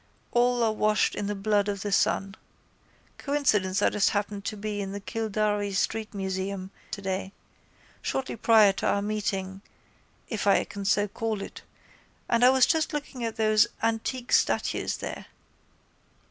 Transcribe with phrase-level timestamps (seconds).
[0.31, 2.33] All are washed in the blood of the sun.
[3.19, 7.33] Coincidence I just happened to be in the Kildare street museum today,
[8.01, 9.61] shortly prior to our meeting
[10.27, 11.61] if I can so call it,
[12.27, 15.27] and I was just looking at those antique statues there.